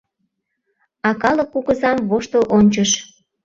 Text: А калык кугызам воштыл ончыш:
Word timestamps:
А 1.07 1.09
калык 1.21 1.49
кугызам 1.53 1.97
воштыл 2.09 2.43
ончыш: 2.57 2.91